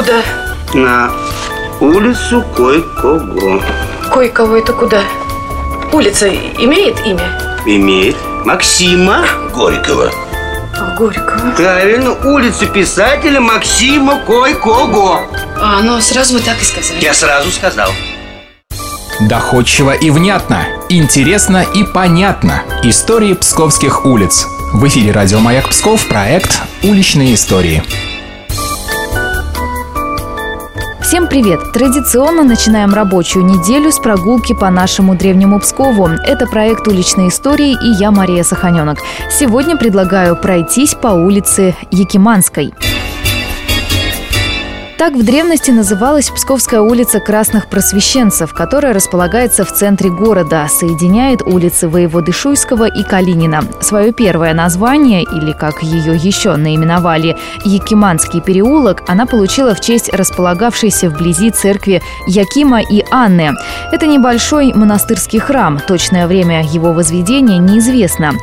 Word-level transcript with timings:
Куда? 0.00 0.22
На 0.72 1.12
улицу 1.78 2.42
Кой-Кого. 2.56 3.60
Кое-кого 4.10 4.56
это 4.56 4.72
куда? 4.72 5.02
Улица 5.92 6.26
имеет 6.26 6.98
имя? 7.04 7.38
Имеет 7.66 8.16
Максима 8.46 9.26
Горького. 9.52 10.10
А, 10.74 10.96
Горького. 10.96 11.50
Правильно, 11.50 12.12
улицу 12.12 12.66
писателя 12.68 13.40
Максима 13.40 14.20
Кой-Кого. 14.20 15.20
А, 15.60 15.82
ну 15.82 16.00
сразу 16.00 16.38
вы 16.38 16.40
так 16.40 16.58
и 16.62 16.64
сказали. 16.64 16.98
Я 17.04 17.12
сразу 17.12 17.50
сказал. 17.50 17.90
Доходчиво 19.28 19.90
и 19.90 20.08
внятно, 20.08 20.64
интересно 20.88 21.66
и 21.74 21.84
понятно. 21.84 22.62
Истории 22.84 23.34
псковских 23.34 24.06
улиц. 24.06 24.46
В 24.72 24.88
эфире 24.88 25.12
радио 25.12 25.40
«Маяк 25.40 25.68
Псков» 25.68 26.08
проект 26.08 26.58
«Уличные 26.82 27.34
истории». 27.34 27.82
Всем 31.10 31.26
привет! 31.26 31.72
Традиционно 31.72 32.44
начинаем 32.44 32.94
рабочую 32.94 33.44
неделю 33.44 33.90
с 33.90 33.98
прогулки 33.98 34.52
по 34.52 34.70
нашему 34.70 35.16
древнему 35.16 35.58
Пскову. 35.58 36.06
Это 36.06 36.46
проект 36.46 36.86
«Уличные 36.86 37.30
истории» 37.30 37.72
и 37.72 38.00
я, 38.00 38.12
Мария 38.12 38.44
Саханенок. 38.44 38.98
Сегодня 39.28 39.76
предлагаю 39.76 40.36
пройтись 40.36 40.94
по 40.94 41.08
улице 41.08 41.74
Якиманской. 41.90 42.72
Так 45.00 45.14
в 45.14 45.24
древности 45.24 45.70
называлась 45.70 46.28
Псковская 46.28 46.82
улица 46.82 47.20
Красных 47.20 47.68
Просвещенцев, 47.68 48.52
которая 48.52 48.92
располагается 48.92 49.64
в 49.64 49.72
центре 49.72 50.10
города, 50.10 50.68
соединяет 50.68 51.40
улицы 51.40 51.88
Воеводы 51.88 52.32
Шуйского 52.32 52.86
и 52.86 53.02
Калинина. 53.02 53.64
Свое 53.80 54.12
первое 54.12 54.52
название, 54.52 55.22
или 55.22 55.52
как 55.52 55.82
ее 55.82 56.16
еще 56.16 56.54
наименовали, 56.56 57.38
Якиманский 57.64 58.42
переулок, 58.42 59.02
она 59.08 59.24
получила 59.24 59.74
в 59.74 59.80
честь 59.80 60.12
располагавшейся 60.12 61.08
вблизи 61.08 61.50
церкви 61.50 62.02
Якима 62.26 62.82
и 62.82 63.02
Анны. 63.10 63.52
Это 63.92 64.06
небольшой 64.06 64.74
монастырский 64.74 65.38
храм, 65.38 65.80
точное 65.88 66.26
время 66.26 66.62
его 66.62 66.92
возведения 66.92 67.56
неизвестно. 67.56 68.34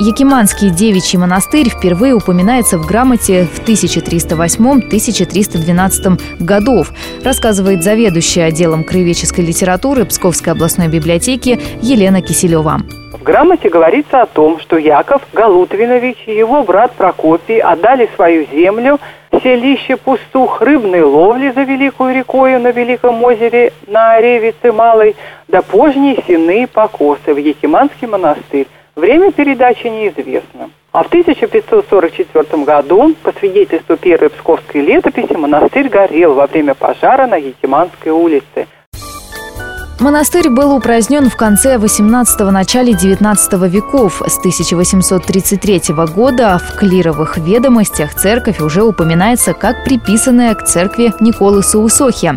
Якиманский 0.00 0.70
девичий 0.70 1.18
монастырь 1.18 1.68
впервые 1.68 2.14
упоминается 2.14 2.78
в 2.78 2.86
грамоте 2.86 3.46
в 3.54 3.60
1308-1312 3.68 6.05
годов, 6.38 6.92
рассказывает 7.24 7.82
заведующая 7.82 8.46
отделом 8.46 8.84
краеведческой 8.84 9.44
литературы 9.44 10.04
Псковской 10.04 10.52
областной 10.52 10.88
библиотеки 10.88 11.60
Елена 11.82 12.22
Киселева. 12.22 12.80
В 13.12 13.22
грамоте 13.22 13.68
говорится 13.68 14.22
о 14.22 14.26
том, 14.26 14.60
что 14.60 14.78
Яков 14.78 15.22
Галутвинович 15.32 16.18
и 16.26 16.34
его 16.36 16.62
брат 16.62 16.92
Прокопий 16.92 17.58
отдали 17.58 18.08
свою 18.14 18.46
землю, 18.52 19.00
селище 19.42 19.96
пустух 19.96 20.60
рыбной 20.60 21.02
ловли 21.02 21.50
за 21.50 21.62
Великую 21.62 22.14
рекою 22.14 22.60
на 22.60 22.70
Великом 22.70 23.22
озере 23.22 23.72
на 23.86 24.20
Ревице 24.20 24.72
Малой, 24.72 25.16
до 25.48 25.62
поздней 25.62 26.18
сены 26.26 26.66
покосы 26.66 27.34
в 27.34 27.36
Якиманский 27.36 28.06
монастырь. 28.06 28.66
Время 28.94 29.30
передачи 29.30 29.86
неизвестно. 29.88 30.70
А 30.96 31.02
в 31.02 31.08
1544 31.08 32.64
году, 32.64 33.14
по 33.22 33.30
свидетельству 33.32 33.98
первой 33.98 34.30
псковской 34.30 34.80
летописи, 34.80 35.34
монастырь 35.34 35.90
горел 35.90 36.32
во 36.32 36.46
время 36.46 36.74
пожара 36.74 37.26
на 37.26 37.36
Якиманской 37.36 38.12
улице. 38.12 38.66
Монастырь 39.98 40.50
был 40.50 40.76
упразднен 40.76 41.30
в 41.30 41.36
конце 41.36 41.76
18-го, 41.76 42.50
начале 42.50 42.92
19 42.92 43.52
веков. 43.72 44.20
С 44.26 44.36
1833 44.38 45.94
года 46.14 46.58
в 46.58 46.76
клировых 46.76 47.38
ведомостях 47.38 48.14
церковь 48.14 48.60
уже 48.60 48.82
упоминается 48.82 49.54
как 49.54 49.84
приписанная 49.84 50.54
к 50.54 50.64
церкви 50.66 51.14
Николы 51.20 51.62
Саусохи. 51.62 52.34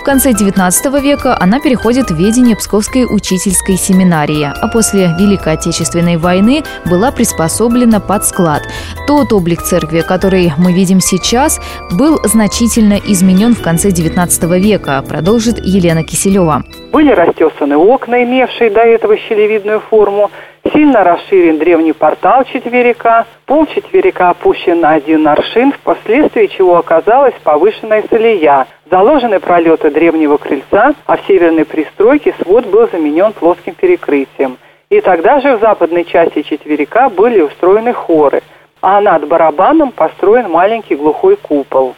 В 0.00 0.04
конце 0.04 0.32
19 0.32 1.02
века 1.02 1.36
она 1.40 1.58
переходит 1.58 2.12
в 2.12 2.14
ведение 2.14 2.54
Псковской 2.54 3.04
учительской 3.04 3.76
семинарии, 3.76 4.44
а 4.44 4.68
после 4.68 5.12
Великой 5.18 5.54
Отечественной 5.54 6.16
войны 6.16 6.62
была 6.86 7.10
приспособлена 7.10 7.98
под 7.98 8.24
склад. 8.24 8.62
Тот 9.08 9.32
облик 9.32 9.62
церкви, 9.62 10.04
который 10.06 10.52
мы 10.58 10.72
видим 10.72 11.00
сейчас, 11.00 11.58
был 11.90 12.20
значительно 12.22 12.94
изменен 12.94 13.56
в 13.56 13.62
конце 13.62 13.90
19 13.90 14.44
века, 14.62 15.02
продолжит 15.02 15.58
Елена 15.58 16.04
Киселева. 16.04 16.64
Были 16.92 17.12
растесаны 17.12 17.76
окна, 17.76 18.24
имевшие 18.24 18.68
до 18.70 18.80
этого 18.80 19.16
щелевидную 19.16 19.78
форму, 19.78 20.28
сильно 20.72 21.04
расширен 21.04 21.58
древний 21.58 21.92
портал 21.92 22.42
четверика, 22.44 23.26
пол 23.46 23.66
четверика 23.66 24.30
опущен 24.30 24.80
на 24.80 24.94
один 24.94 25.26
аршин, 25.28 25.70
впоследствии 25.70 26.46
чего 26.46 26.78
оказалась 26.78 27.34
повышенная 27.44 28.02
солея. 28.10 28.66
Заложены 28.90 29.38
пролеты 29.38 29.92
древнего 29.92 30.36
крыльца, 30.36 30.94
а 31.06 31.16
в 31.16 31.20
северной 31.28 31.64
пристройке 31.64 32.34
свод 32.42 32.66
был 32.66 32.88
заменен 32.90 33.34
плоским 33.34 33.74
перекрытием. 33.74 34.58
И 34.88 35.00
тогда 35.00 35.40
же 35.40 35.56
в 35.56 35.60
западной 35.60 36.04
части 36.04 36.42
четверика 36.42 37.08
были 37.08 37.40
устроены 37.40 37.92
хоры, 37.92 38.42
а 38.82 39.00
над 39.00 39.28
барабаном 39.28 39.92
построен 39.92 40.50
маленький 40.50 40.96
глухой 40.96 41.36
купол. 41.36 41.94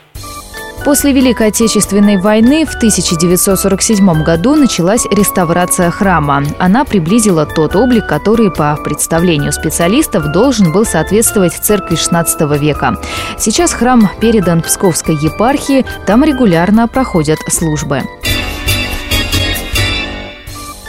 После 0.85 1.13
Великой 1.13 1.49
Отечественной 1.49 2.17
войны 2.17 2.67
в 2.67 2.75
1947 2.75 4.25
году 4.25 4.57
началась 4.57 5.07
реставрация 5.13 5.93
храма. 5.93 6.43
Она 6.59 6.85
приблизила 6.85 7.47
тот 7.47 7.77
облик, 7.77 8.09
который, 8.09 8.51
по 8.51 8.77
представлению 8.83 9.53
специалистов, 9.53 10.33
должен 10.33 10.73
был 10.73 10.85
соответствовать 10.85 11.53
церкви 11.53 11.95
XVI 11.95 12.59
века. 12.59 12.97
Сейчас 13.39 13.73
храм 13.73 14.11
передан 14.21 14.61
Псковской 14.61 15.15
епархии, 15.15 15.87
там 16.05 16.25
регулярно 16.25 16.89
проходят 16.89 17.39
службы. 17.49 18.03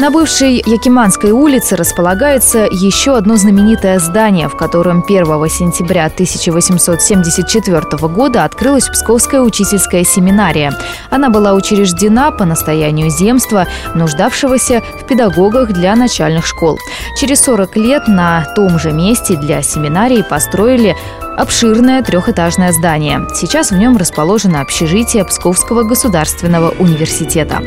На 0.03 0.11
бывшей 0.11 0.61
Якиманской 0.65 1.31
улице 1.31 1.77
располагается 1.77 2.67
еще 2.69 3.15
одно 3.15 3.37
знаменитое 3.37 3.99
здание, 3.99 4.49
в 4.49 4.57
котором 4.57 5.01
1 5.01 5.25
сентября 5.47 6.07
1874 6.07 7.81
года 8.09 8.43
открылась 8.43 8.89
Псковская 8.89 9.39
учительская 9.39 10.03
семинария. 10.03 10.77
Она 11.09 11.29
была 11.29 11.53
учреждена 11.53 12.31
по 12.31 12.43
настоянию 12.43 13.09
земства, 13.09 13.65
нуждавшегося 13.95 14.83
в 15.01 15.07
педагогах 15.07 15.71
для 15.71 15.95
начальных 15.95 16.45
школ. 16.45 16.77
Через 17.17 17.41
40 17.45 17.77
лет 17.77 18.09
на 18.09 18.45
том 18.57 18.77
же 18.79 18.91
месте 18.91 19.37
для 19.37 19.61
семинарии 19.61 20.21
построили 20.21 20.97
обширное 21.37 22.03
трехэтажное 22.03 22.73
здание. 22.73 23.25
Сейчас 23.33 23.71
в 23.71 23.77
нем 23.77 23.95
расположено 23.95 24.59
общежитие 24.59 25.23
Псковского 25.23 25.83
государственного 25.83 26.71
университета. 26.71 27.61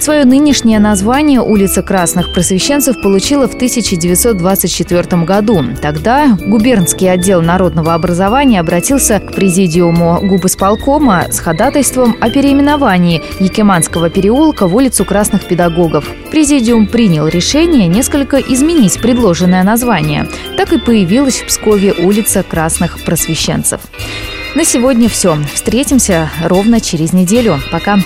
Свое 0.00 0.24
нынешнее 0.24 0.78
название 0.78 1.42
улица 1.42 1.82
Красных 1.82 2.32
Просвещенцев 2.32 3.02
получила 3.02 3.46
в 3.46 3.54
1924 3.54 5.24
году. 5.24 5.62
Тогда 5.82 6.38
губернский 6.40 7.06
отдел 7.06 7.42
народного 7.42 7.92
образования 7.92 8.60
обратился 8.60 9.20
к 9.20 9.34
президиуму 9.34 10.18
губысполкома 10.22 11.26
с 11.30 11.38
ходатайством 11.38 12.16
о 12.18 12.30
переименовании 12.30 13.20
Якиманского 13.40 14.08
переулка 14.08 14.66
в 14.66 14.74
улицу 14.74 15.04
Красных 15.04 15.46
Педагогов. 15.46 16.08
Президиум 16.30 16.86
принял 16.86 17.28
решение 17.28 17.86
несколько 17.86 18.38
изменить 18.38 18.98
предложенное 19.02 19.62
название. 19.64 20.26
Так 20.56 20.72
и 20.72 20.78
появилась 20.78 21.40
в 21.40 21.46
Пскове 21.46 21.92
улица 21.92 22.42
Красных 22.42 23.04
Просвещенцев. 23.04 23.82
На 24.54 24.64
сегодня 24.64 25.10
все. 25.10 25.36
Встретимся 25.52 26.30
ровно 26.42 26.80
через 26.80 27.12
неделю. 27.12 27.60
Пока. 27.70 27.98